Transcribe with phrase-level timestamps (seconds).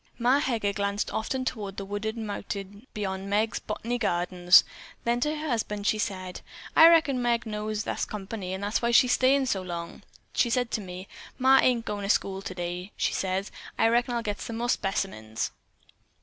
[0.17, 4.63] Ma Heger glanced often toward the wooded mountain beyond Meg's "Bot'ny Gardens."
[5.03, 6.41] Then to her husband she said:
[6.75, 10.01] "I reckon Meg knows thar's company, an' that's why she's stayin' so long.
[10.33, 13.57] She said to me, 'Ma, I ain't agoin' to school today,' says she.
[13.77, 15.51] 'I reckon I'll get some more specimens.'"